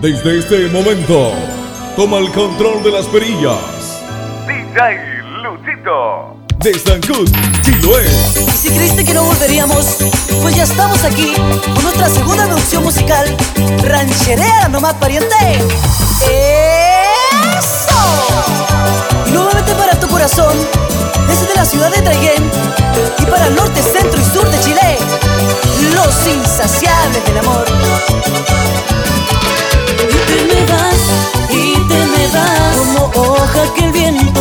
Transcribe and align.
Desde 0.00 0.38
este 0.38 0.68
momento, 0.68 1.32
toma 1.96 2.18
el 2.18 2.30
control 2.30 2.84
de 2.84 2.92
las 2.92 3.06
perillas. 3.06 3.58
DJ 4.46 5.22
Luchito. 5.42 6.36
De 6.58 6.78
Sancut, 6.78 7.28
Chiloé. 7.62 8.06
Y 8.46 8.50
si 8.52 8.68
creíste 8.70 9.04
que 9.04 9.12
no 9.12 9.24
volveríamos, 9.24 9.96
pues 10.40 10.54
ya 10.54 10.62
estamos 10.62 11.02
aquí 11.02 11.32
con 11.34 11.82
nuestra 11.82 12.08
segunda 12.10 12.46
producción 12.46 12.84
musical, 12.84 13.26
Rancherea 13.82 14.68
nomás 14.68 14.94
pariente. 14.94 15.34
¡Eso! 17.50 17.68
Y 19.26 19.32
nuevamente 19.32 19.74
para 19.74 19.98
tu 19.98 20.06
corazón, 20.06 20.56
desde 21.26 21.56
la 21.56 21.64
ciudad 21.64 21.92
de 21.92 22.02
Traiguén 22.02 22.48
y 23.18 23.24
para 23.24 23.48
el 23.48 23.56
norte, 23.56 23.82
centro 23.82 24.20
y 24.20 24.24
sur 24.24 24.48
de 24.48 24.60
Chile, 24.60 24.96
los 25.92 26.26
insaciables 26.28 27.24
del 27.24 27.38
amor. 27.38 27.64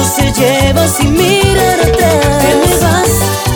Se 0.07 0.31
lleva 0.31 0.87
sin 0.87 1.13
mirar 1.13 1.79
atrás 1.81 2.39
Te 2.41 2.55
me 2.55 2.75
vas, 2.83 3.11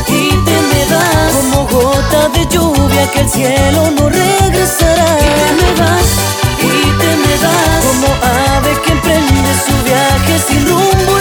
y 0.07 0.29
te 0.45 0.57
me 0.69 0.85
vas. 0.93 1.33
Como 1.33 1.65
gota 1.67 2.27
de 2.29 2.45
lluvia 2.47 3.09
que 3.11 3.21
el 3.21 3.29
cielo 3.29 3.91
no 3.91 4.09
regresará. 4.09 5.09
Y 5.19 5.53
me 5.59 5.71
vas, 5.79 6.09
y 6.59 6.73
te 6.99 7.11
me 7.23 7.35
vas. 7.43 7.85
Como 7.87 8.07
ave 8.55 8.71
que 8.83 8.91
emprende 8.91 9.51
su 9.65 9.75
viaje 9.85 10.33
sin 10.47 10.67
rumbo 10.67 11.20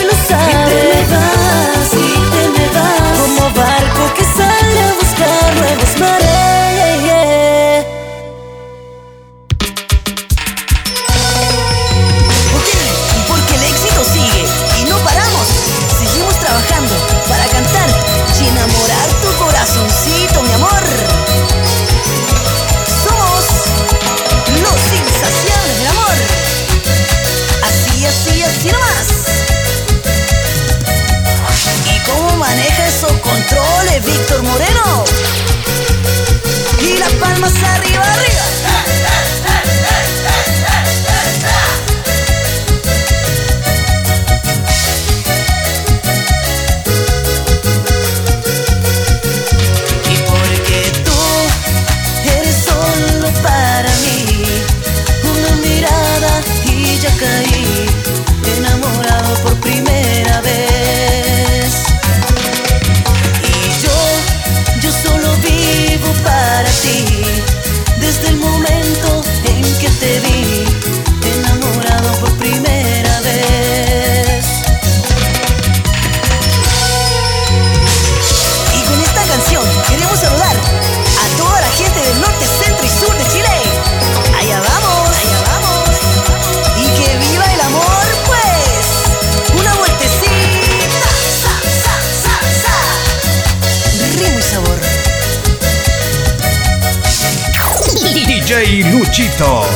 Luchito, 99.10 99.66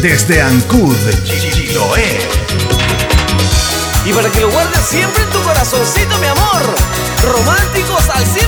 desde 0.00 0.40
Ancud, 0.40 0.94
Chiloé. 1.24 2.20
Y 4.04 4.12
para 4.12 4.30
que 4.30 4.40
lo 4.40 4.50
guardes 4.50 4.84
siempre 4.88 5.24
en 5.24 5.30
tu 5.30 5.42
corazoncito, 5.42 6.16
mi 6.18 6.28
amor. 6.28 6.62
Románticos 7.24 8.08
al 8.08 8.22
100%. 8.22 8.38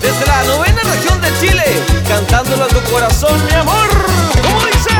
Desde 0.00 0.24
la 0.24 0.44
novena 0.44 0.82
región 0.82 1.20
de 1.20 1.36
Chile, 1.40 1.64
cantándolo 2.06 2.62
a 2.62 2.68
tu 2.68 2.80
corazón, 2.92 3.44
mi 3.44 3.54
amor. 3.54 3.88
¿Cómo 4.40 4.66
dice? 4.66 4.90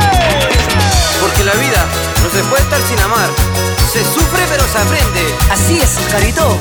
Porque 1.21 1.45
la 1.45 1.53
vida 1.53 1.85
no 2.21 2.29
se 2.29 2.43
puede 2.49 2.63
estar 2.63 2.81
sin 2.89 2.99
amar. 2.99 3.29
Se 3.89 4.03
sufre 4.03 4.43
pero 4.49 4.65
se 4.67 4.79
aprende. 4.79 5.33
Así 5.49 5.79
es, 5.79 5.97
Oscarito. 6.05 6.57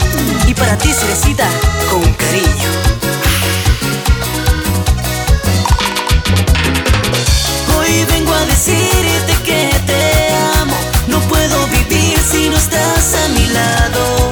Y 0.47 0.55
para 0.55 0.79
ti, 0.79 0.93
Cerecita, 0.93 1.49
con 1.91 2.05
cariño. 2.15 3.02
Hoy 7.93 8.07
vengo 8.07 8.33
a 8.33 8.47
decirte 8.47 9.35
que 9.45 9.69
te 9.87 10.35
amo. 10.59 10.75
No 11.09 11.21
puedo 11.29 11.67
vivir 11.67 12.19
si 12.19 12.49
no 12.49 12.57
estás 12.57 13.15
a 13.15 13.29
mi 13.29 13.47
lado. 13.49 14.31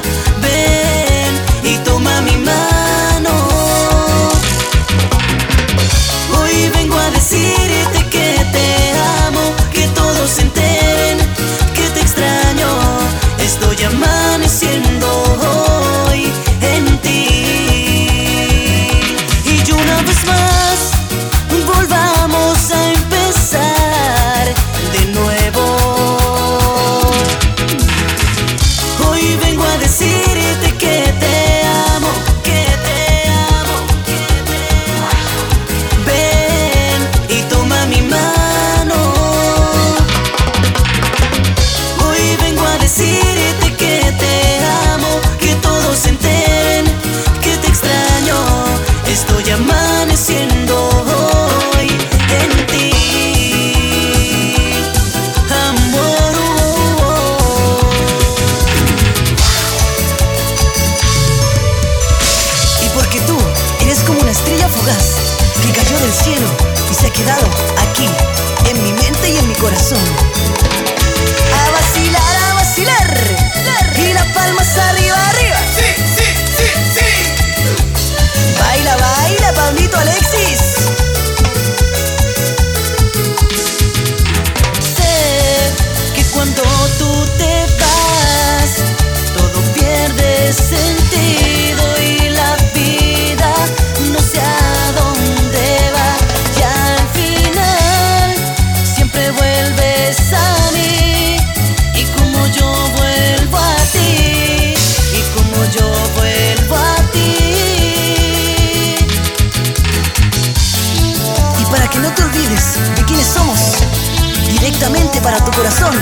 para 115.31 115.45
tu 115.45 115.53
corazón. 115.53 115.95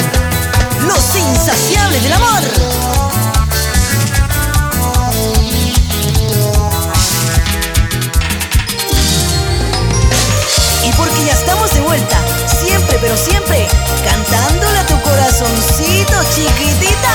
Los 0.86 1.16
insaciables 1.16 2.02
del 2.02 2.12
amor. 2.14 2.42
Y 10.82 10.92
porque 10.92 11.26
ya 11.26 11.32
estamos 11.32 11.74
de 11.74 11.80
vuelta, 11.80 12.16
siempre 12.62 12.96
pero 13.02 13.16
siempre, 13.18 13.68
cantándole 14.02 14.78
a 14.78 14.86
tu 14.86 14.98
corazoncito 15.02 16.16
chiquitita. 16.34 17.07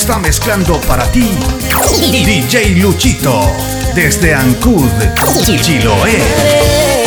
Está 0.00 0.18
mezclando 0.18 0.80
para 0.80 1.04
ti 1.12 1.30
DJ 2.24 2.76
Luchito 2.76 3.38
desde 3.94 4.34
Ancud, 4.34 4.88
Chiloé. 5.60 6.18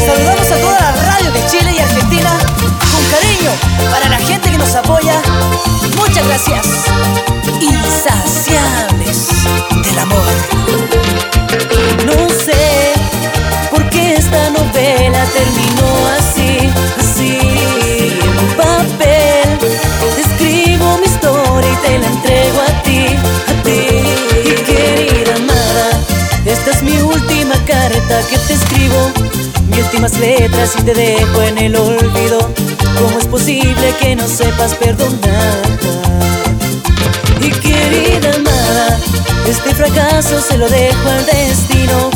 Saludamos 0.06 0.52
a 0.52 0.58
toda 0.58 0.80
la 0.80 0.92
radio 0.92 1.32
de 1.32 1.44
Chile 1.48 1.74
y 1.76 1.80
Argentina 1.80 2.38
con 2.60 3.04
cariño 3.10 3.50
para 3.90 4.10
la 4.10 4.18
gente 4.20 4.52
que 4.52 4.60
nos 4.60 4.76
apoya. 4.76 5.24
Muchas 5.98 6.28
gracias. 6.28 6.68
Insaciables 7.60 9.28
del 9.84 9.98
amor. 9.98 10.32
No 12.06 12.30
sé 12.30 12.94
por 13.72 13.90
qué 13.90 14.18
esta 14.18 14.52
novela 14.52 15.26
terminó 15.34 16.08
así, 16.20 16.70
que 28.30 28.38
te 28.38 28.54
escribo. 28.54 29.12
Mis 29.70 29.80
últimas 29.86 30.18
letras 30.20 30.74
y 30.80 30.84
te 30.84 30.94
dejo 30.94 31.42
en 31.42 31.58
el 31.58 31.76
olvido. 31.76 32.40
¿Cómo 33.00 33.18
es 33.20 33.28
posible 33.28 33.96
que 34.00 34.16
no 34.16 34.28
sepas 34.28 34.76
perdonar? 34.76 35.62
Y 37.42 37.50
querida 37.50 38.34
amada, 38.36 39.00
este 39.48 39.74
fracaso 39.74 40.42
se 40.42 40.58
lo 40.58 40.70
dejo 40.70 41.10
al 41.10 41.26
destino. 41.26 42.10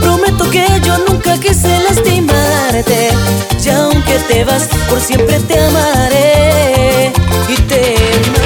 Prometo 0.00 0.50
que 0.50 0.66
yo 0.84 0.98
nunca 1.08 1.38
quise 1.38 1.80
lastimarte. 1.80 3.10
Y 3.64 3.68
aunque 3.70 4.18
te 4.28 4.44
vas, 4.44 4.68
por 4.88 5.00
siempre 5.00 5.40
te 5.40 5.58
amaré. 5.58 7.12
Y 7.48 7.54
te 7.62 7.96
amaré. 8.28 8.45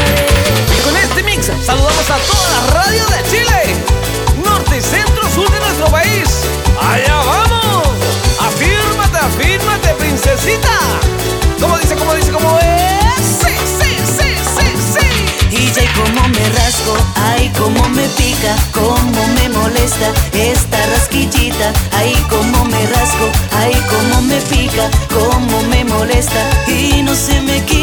Como 18.72 19.26
me 19.34 19.48
molesta 19.50 20.12
esta 20.32 20.86
rasquillita, 20.86 21.72
ay 21.92 22.14
como 22.28 22.64
me 22.64 22.86
rasco, 22.86 23.26
ay 23.58 23.74
como 23.88 24.22
me 24.22 24.40
pica, 24.42 24.90
como 25.12 25.62
me 25.68 25.84
molesta 25.84 26.42
y 26.66 27.02
no 27.02 27.14
se 27.14 27.40
me 27.42 27.62
quita. 27.64 27.79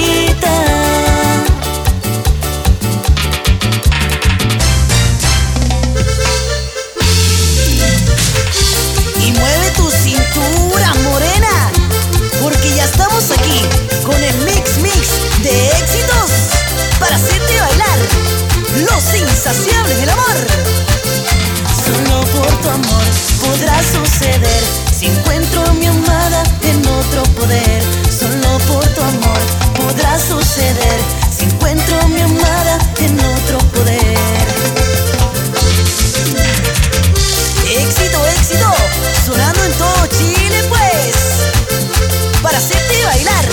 Para 42.47 42.59
hacerte 42.59 43.03
bailar 43.03 43.45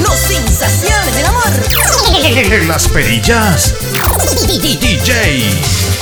Los 0.00 0.30
insaciables 0.30 1.12
del 1.16 1.26
amor 1.26 2.68
Las 2.68 2.86
perillas. 2.86 3.74
DJ 4.46 5.50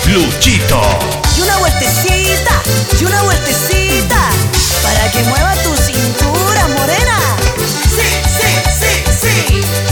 Luchito. 0.08 0.82
Y 1.38 1.40
una 1.40 1.56
vueltecita, 1.56 2.62
y 3.00 3.04
una 3.06 3.22
vueltecita 3.22 4.28
Para 4.82 5.10
que 5.10 5.22
mueva 5.22 5.54
tu 5.62 5.74
cintura 5.74 6.68
morena 6.68 7.18
Sí, 7.88 8.02
sí, 8.38 8.48
sí, 8.78 9.62
sí 9.62 9.89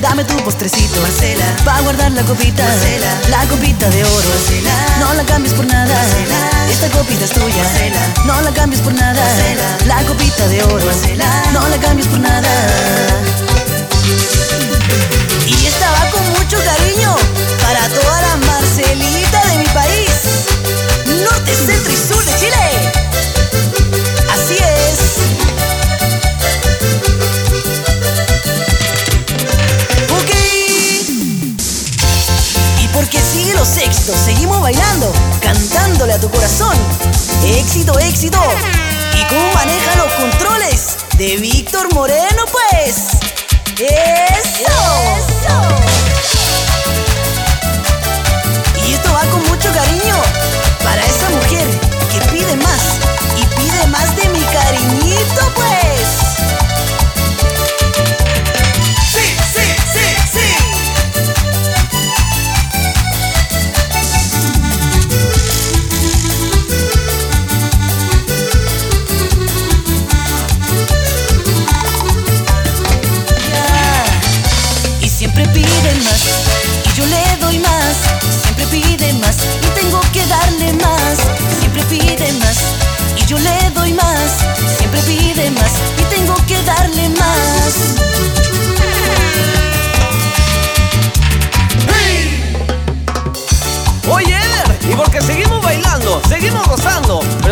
Dame 0.00 0.24
tu 0.24 0.36
postrecito. 0.44 1.00
Marcela, 1.00 1.44
pa' 1.64 1.80
guardar 1.82 2.12
la 2.12 2.22
copita. 2.22 2.62
Marcela, 2.62 3.10
la 3.30 3.46
copita 3.46 3.88
de 3.90 4.04
oro. 4.04 4.28
Marcela, 4.34 4.72
no 5.00 5.14
la 5.14 5.24
cambies 5.24 5.54
por 5.54 5.66
nada. 5.66 5.94
Marcela, 5.94 6.38
esta 6.70 6.88
copita 6.90 7.24
es 7.24 7.30
tuya. 7.30 7.62
Marcela, 7.62 8.00
no 8.26 8.40
la 8.42 8.52
cambies 8.52 8.80
por 8.82 8.94
nada. 8.94 9.20
Marcela, 9.22 9.66
la 9.86 10.02
copita 10.06 10.48
de 10.48 10.62
oro. 10.64 10.84
Marcela, 10.84 11.26
no 11.52 11.68
la 11.68 11.78
cambies 11.78 12.08
por 12.08 12.20
nada 12.20 12.49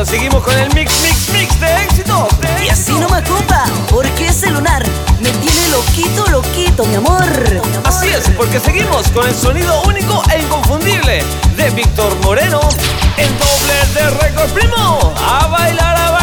Seguimos 0.09 0.43
con 0.43 0.59
el 0.59 0.73
mix, 0.75 1.03
mix, 1.03 1.29
mix 1.35 1.61
de 1.61 1.85
éxito. 1.85 2.29
Y 2.65 2.71
así 2.71 2.93
no 2.93 3.11
me 3.11 3.23
compa, 3.25 3.65
porque 3.91 4.29
ese 4.29 4.50
lunar 4.50 4.83
me 5.21 5.29
tiene 5.31 5.69
loquito, 5.69 6.27
loquito, 6.29 6.87
mi 6.87 6.95
amor. 6.95 7.23
Así 7.85 8.09
es, 8.09 8.31
porque 8.31 8.59
seguimos 8.59 9.09
con 9.09 9.29
el 9.29 9.35
sonido 9.35 9.83
único 9.83 10.23
e 10.35 10.41
inconfundible 10.41 11.23
de 11.57 11.71
Víctor 11.71 12.17
Moreno 12.23 12.61
en 13.19 13.38
doble 13.38 13.75
de 13.95 14.11
récord 14.23 14.50
primo. 14.53 15.12
A 15.27 15.47
bailar, 15.49 15.97
a 15.97 16.11
bailar. 16.12 16.17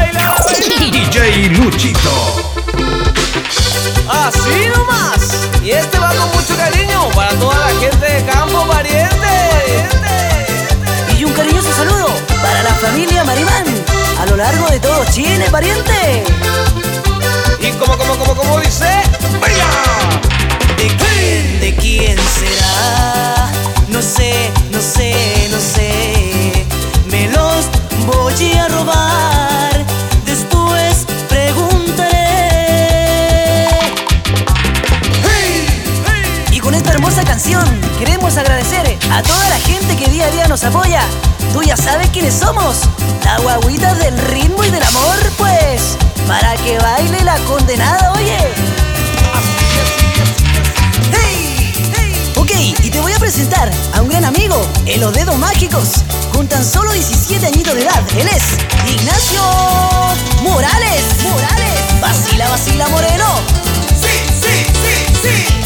Lo 14.36 14.44
largo 14.44 14.68
de 14.70 14.80
todo 14.82 15.06
Chile, 15.12 15.46
pariente. 15.50 16.24
Y 17.62 17.72
como, 17.74 17.98
como, 17.98 18.18
como, 18.18 18.36
como 18.36 18.60
dice, 18.60 18.86
¡Baila! 19.40 19.66
¿De 20.78 20.88
quién? 20.88 21.60
¿De 21.62 21.76
quién 21.76 22.18
será? 22.18 23.50
No 23.88 24.02
sé, 24.02 24.52
no 24.72 24.82
sé, 24.82 25.48
no 25.52 25.60
sé. 25.60 26.66
Me 27.10 27.30
los 27.30 27.66
voy 28.06 28.54
a 28.54 28.68
robar. 28.68 29.35
Hermosa 37.16 37.32
canción 37.32 37.82
queremos 37.98 38.36
agradecer 38.36 38.98
a 39.10 39.22
toda 39.22 39.50
la 39.50 39.58
gente 39.60 39.96
que 39.96 40.10
día 40.10 40.26
a 40.26 40.32
día 40.32 40.48
nos 40.50 40.64
apoya. 40.66 41.02
Tú 41.54 41.64
ya 41.64 41.78
sabes 41.78 42.10
quiénes 42.10 42.34
somos. 42.34 42.82
La 43.24 43.38
guaguita 43.40 43.94
del 43.96 44.18
ritmo 44.18 44.64
y 44.66 44.70
del 44.70 44.84
amor, 44.84 45.16
pues. 45.38 45.98
Para 46.28 46.56
que 46.58 46.78
baile 46.78 47.24
la 47.24 47.38
condenada, 47.46 48.12
oye. 48.14 48.38
¡Hey! 51.14 52.34
Ok, 52.36 52.52
y 52.84 52.90
te 52.90 53.00
voy 53.00 53.14
a 53.14 53.20
presentar 53.20 53.72
a 53.94 54.02
un 54.02 54.10
gran 54.10 54.26
amigo, 54.26 54.62
el 54.86 55.00
Los 55.00 55.14
Dedos 55.14 55.38
Mágicos. 55.38 56.04
Con 56.34 56.48
tan 56.48 56.66
solo 56.66 56.92
17 56.92 57.46
añitos 57.46 57.76
de 57.76 57.84
edad, 57.84 58.04
él 58.18 58.28
es 58.28 58.44
Ignacio 58.92 59.42
Morales. 60.42 61.04
Morales. 61.24 62.02
Vacila, 62.02 62.50
vacila, 62.50 62.88
Moreno. 62.90 63.26
Sí, 64.02 64.20
sí, 64.42 64.66
sí, 64.82 65.18
sí. 65.22 65.65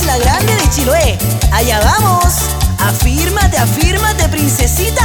Isla 0.00 0.18
grande 0.18 0.54
de 0.54 0.70
Chiloé. 0.70 1.18
Allá 1.52 1.80
vamos. 1.80 2.34
Afírmate, 2.78 3.56
afírmate, 3.56 4.28
princesita. 4.28 5.02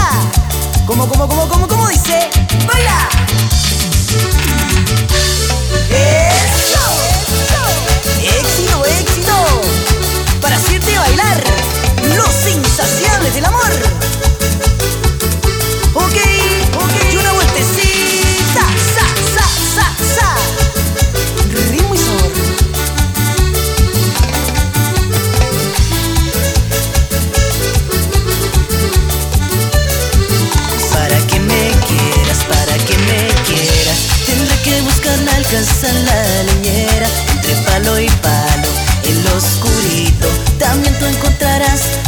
Como, 0.86 1.08
como, 1.08 1.28
como, 1.28 1.48
como, 1.48 1.68
como 1.68 1.88
dice. 1.88 2.30
¡Baila! 2.68 3.23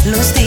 Los 0.06 0.34
cigüeñitos. 0.34 0.45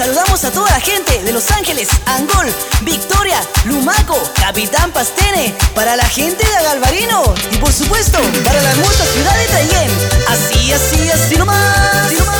Saludamos 0.00 0.42
a 0.44 0.50
toda 0.50 0.70
la 0.70 0.80
gente 0.80 1.22
de 1.24 1.30
Los 1.30 1.50
Ángeles, 1.50 1.90
Angol, 2.06 2.46
Victoria, 2.80 3.38
Lumaco, 3.66 4.18
Capitán 4.40 4.90
Pastene, 4.92 5.54
para 5.74 5.94
la 5.94 6.06
gente 6.06 6.42
de 6.42 6.56
Agalvarino 6.56 7.22
y 7.52 7.56
por 7.58 7.70
supuesto 7.70 8.18
para 8.42 8.62
la 8.62 8.70
hermosa 8.70 9.04
ciudad 9.04 9.36
de 9.36 9.46
Tayén. 9.48 9.90
Así, 10.26 10.72
así, 10.72 11.10
así 11.10 11.36
nomás. 11.36 12.06
Así 12.06 12.16
nomás. 12.16 12.38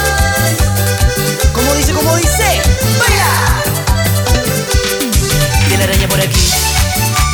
Como 1.52 1.74
dice, 1.74 1.92
como 1.92 2.16
dice, 2.16 2.62
¡Baila! 2.98 3.62
Telaraña 5.68 6.08
por 6.08 6.18
aquí, 6.18 6.50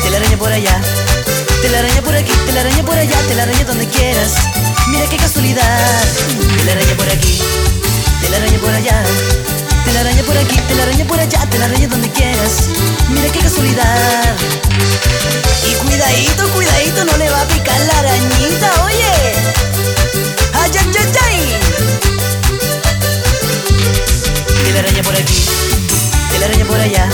telaraña 0.03 0.37
por 0.37 0.51
allá. 0.51 1.06
Telaraña 1.67 2.01
por 2.01 2.15
aquí, 2.15 2.31
telaraña 2.45 2.83
por 2.85 2.97
allá, 2.97 3.17
telaraña 3.27 3.65
donde 3.65 3.85
quieras. 3.87 4.35
Mira 4.87 5.05
qué 5.09 5.17
casualidad. 5.17 6.01
Telaraña 6.59 6.95
por 6.95 7.09
aquí, 7.09 7.41
telaraña 8.21 8.57
por 8.59 8.73
allá. 8.73 9.03
Telaraña 9.83 10.23
por 10.23 10.37
aquí, 10.37 10.57
telaraña 10.69 11.03
por 11.05 11.19
allá, 11.19 11.45
telaraña 11.49 11.87
donde 11.89 12.09
quieras. 12.11 12.69
Mira 13.09 13.29
qué 13.33 13.39
casualidad. 13.39 14.33
Y 15.69 15.73
cuidadito, 15.85 16.47
cuidadito, 16.53 17.03
no 17.03 17.17
le 17.17 17.29
va 17.29 17.41
a 17.41 17.47
picar 17.49 17.79
la 17.81 17.99
arañita, 17.99 18.85
oye. 18.85 19.35
Ay, 20.53 20.71
ay, 20.71 20.91
ay, 20.99 21.11
ay. 21.25 21.59
Telaraña 24.63 25.03
por 25.03 25.15
aquí, 25.15 25.43
telaraña 26.31 26.65
por 26.65 26.79
allá. 26.79 27.09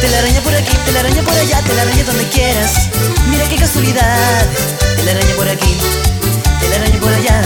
Telaraña 0.00 0.40
por 0.42 0.54
aquí, 0.54 0.76
telaraña 0.84 1.22
por 1.22 1.34
allá, 1.34 1.60
telaraña 1.62 2.04
donde 2.04 2.24
quieras. 2.28 2.88
Mira 3.28 3.48
qué 3.48 3.56
casualidad. 3.56 4.46
Telaraña 4.96 5.34
por 5.34 5.48
aquí, 5.48 5.76
telaraña 6.60 7.00
por 7.00 7.12
allá. 7.12 7.42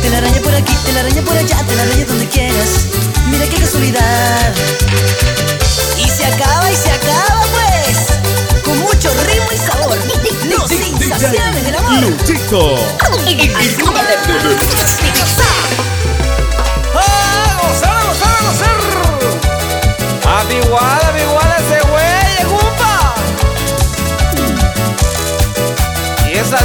Telaraña 0.00 0.40
por 0.40 0.54
aquí, 0.54 0.74
telaraña 0.84 1.22
por 1.22 1.36
allá, 1.36 1.56
telaraña 1.68 2.04
donde 2.06 2.26
quieras. 2.28 2.70
Mira 3.30 3.46
qué 3.46 3.56
casualidad. 3.56 4.54
Y 5.98 6.08
se 6.08 6.24
acaba 6.24 6.70
y 6.70 6.76
se 6.76 6.90
acaba 6.90 7.44
pues. 7.52 8.62
Con 8.64 8.78
mucho 8.78 9.10
ritmo 9.24 9.52
y 9.52 9.58
sabor. 9.58 9.98
Los 10.48 10.70
insaciables 10.72 11.64
del 11.64 11.74
amor. 11.76 12.00
Luchito. 12.00 12.76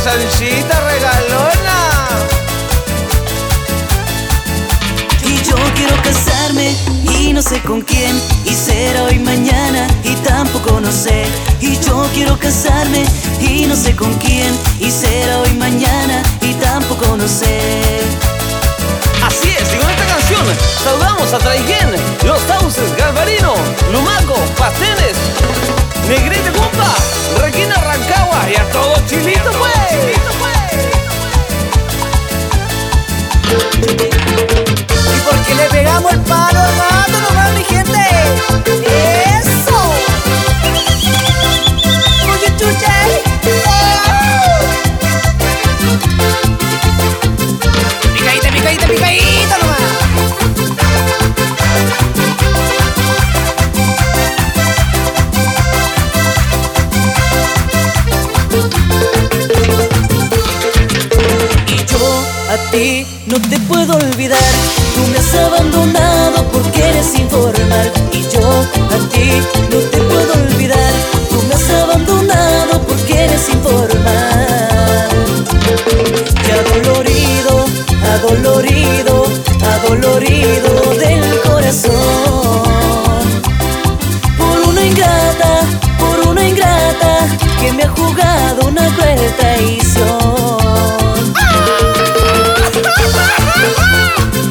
Salsita 0.04 0.80
regalona. 0.90 1.78
Y 5.24 5.36
yo 5.44 5.56
quiero 5.76 5.96
casarme 6.02 6.76
y 7.20 7.34
no 7.34 7.42
sé 7.42 7.62
con 7.62 7.82
quién. 7.82 8.20
Y 8.46 8.54
será 8.54 9.04
hoy 9.04 9.20
mañana 9.20 9.88
y 10.04 10.16
tampoco 10.16 10.80
no 10.80 10.92
sé. 10.92 11.26
Y 11.60 11.78
yo 11.80 12.08
quiero 12.14 12.38
casarme 12.38 13.06
y 13.40 13.66
no 13.68 13.76
sé 13.76 13.96
con 13.96 14.14
quién. 14.16 14.58
Y 14.80 14.90
será 14.90 15.40
hoy 15.40 15.54
mañana 15.54 16.24
y 16.42 16.54
tampoco 16.56 17.16
no 17.18 17.28
sé. 17.28 17.60
Así 19.24 19.50
es, 19.50 19.74
y 19.74 19.78
con 19.78 19.90
esta 19.90 20.06
canción 20.08 20.42
saludamos 20.84 21.32
a 21.34 21.38
Traiguén, 21.38 21.92
Los 22.26 22.42
Sauces, 22.42 22.96
Galvarino, 22.98 23.54
Lumaco, 23.92 24.36
Pastenes, 24.58 25.16
Negrete 26.12 26.52
Junta, 26.52 26.94
Requina 27.42 27.74
Rancagua 27.74 28.50
y 28.52 28.56
a 28.58 28.70
todos 28.70 29.06
chilitos, 29.06 29.56
pues. 29.56 30.18
Y 35.16 35.20
porque 35.22 35.56
le 35.56 35.70
pegamos 35.70 36.12
el 36.12 36.20
palo, 36.20 36.60
hermano, 36.60 37.22
nomás 37.30 37.54
mi 37.54 37.64
gente. 37.64 38.00
Eh. 38.90 39.21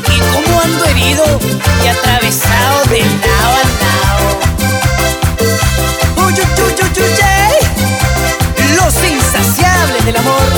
Y 0.09 0.19
como 0.33 0.61
ando 0.61 0.85
herido 0.87 1.25
y 1.85 1.89
atravesado 1.89 2.85
de 2.85 3.01
lado 3.01 3.53
a 3.57 3.65
lado. 3.83 4.27
Uy, 6.27 6.33
uy. 6.33 6.75
Los 8.77 8.95
insaciables 9.05 10.05
del 10.05 10.17
amor. 10.17 10.49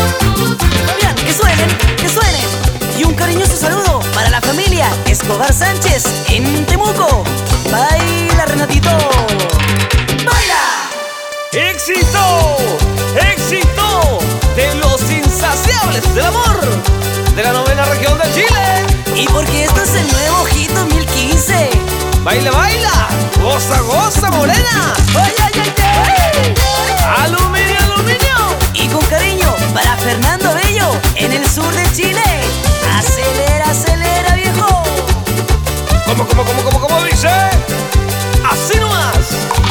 Fabián, 0.87 1.15
que 1.17 1.33
suenen, 1.33 1.69
que 1.97 2.09
suenen. 2.09 2.47
Y 2.99 3.05
un 3.05 3.15
cariñoso 3.15 3.57
saludo 3.57 4.01
para 4.15 4.31
la 4.31 4.41
familia 4.41 4.87
Escobar 5.07 5.53
Sánchez 5.53 6.05
en 6.29 6.65
Temuco. 6.67 7.25
Baila, 7.71 8.12
del 16.01 16.25
amor 16.25 16.59
de 17.37 17.43
la 17.43 17.53
novena 17.53 17.85
región 17.85 18.19
de 18.19 18.25
Chile. 18.33 18.87
Y 19.15 19.27
porque 19.27 19.65
esto 19.65 19.83
es 19.83 19.95
el 19.95 20.11
nuevo 20.11 20.45
hit 20.47 20.71
2015. 20.71 21.69
¡Baila, 22.25 22.51
baila! 22.51 23.09
¡Goza, 23.43 23.79
goza, 23.81 24.31
morena! 24.31 24.95
¡Ay, 25.15 25.35
ay, 25.45 25.53
ay, 25.55 25.73
ay! 25.79 27.25
¡Aluminio, 27.25 27.77
aluminio! 27.85 28.57
Y 28.73 28.89
con 28.89 29.05
cariño 29.07 29.55
para 29.75 29.95
Fernando 29.99 30.55
Bello 30.55 30.99
en 31.17 31.33
el 31.33 31.47
sur 31.47 31.73
de 31.75 31.85
Chile. 31.93 32.23
Acelera, 32.97 33.71
acelera, 33.71 34.35
viejo. 34.35 34.83
¿Cómo, 36.07 36.27
cómo, 36.27 36.45
cómo, 36.45 36.63
cómo, 36.63 36.81
cómo 36.81 37.03
dice? 37.05 37.29
¡Así 38.51 38.79
nomás! 38.81 39.62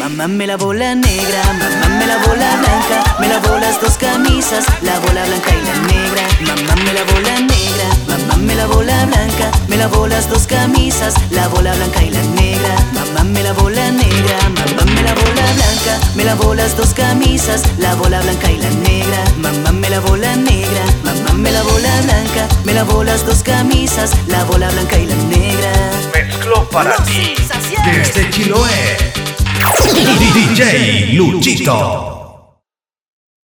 Mamá 0.00 0.28
me 0.28 0.46
la 0.46 0.56
bola 0.56 0.94
negra, 0.94 1.42
mamá 1.58 1.88
me 1.98 2.06
la 2.06 2.16
bola 2.26 2.56
blanca, 2.56 3.16
me 3.20 3.28
lavó 3.28 3.58
las 3.58 3.78
dos 3.82 3.98
camisas, 3.98 4.64
la 4.80 4.98
bola 4.98 5.26
blanca 5.26 5.50
y 5.54 5.60
la 5.62 5.74
negra. 5.92 6.22
Mamá 6.40 6.74
me 6.82 6.94
la 6.94 7.04
bola 7.04 7.38
negra, 7.40 7.86
mamá 8.08 8.36
me 8.36 8.54
la 8.54 8.64
bola 8.66 9.04
blanca, 9.04 9.50
me 9.68 9.76
lavó 9.76 10.08
las 10.08 10.26
dos 10.30 10.46
camisas, 10.46 11.12
la 11.30 11.48
bola 11.48 11.74
blanca 11.74 12.02
y 12.02 12.08
la 12.08 12.22
negra. 12.22 12.76
Mamá 12.94 13.24
me 13.24 13.42
la 13.42 13.52
bola 13.52 13.90
negra, 13.90 14.38
mamá 14.48 14.90
me 14.90 15.02
la 15.02 15.12
bola 15.12 15.52
blanca, 15.52 16.00
me 16.14 16.24
lavó 16.24 16.54
las 16.54 16.78
dos 16.78 16.94
camisas, 16.94 17.62
la 17.76 17.94
bola 17.96 18.22
blanca 18.22 18.50
y 18.50 18.56
la 18.56 18.70
negra. 18.70 19.22
Mamá 19.36 19.72
me 19.72 19.90
la 19.90 20.00
bola 20.00 20.34
negra, 20.34 20.82
mamá 21.04 21.34
me 21.34 21.52
la 21.52 21.62
bola 21.62 22.00
blanca, 22.04 22.48
me 22.64 22.72
lavó 22.72 23.04
las 23.04 23.26
dos 23.26 23.42
camisas, 23.42 24.12
la 24.28 24.44
bola 24.44 24.70
blanca 24.70 24.96
y 24.96 25.04
la 25.04 25.16
negra. 25.16 25.72
Mezcló 26.14 26.66
para 26.70 26.96
ti 27.04 27.34
desde 27.84 28.30
Chiloé. 28.30 29.29
DJ 30.32 31.16
Luchito. 31.16 32.19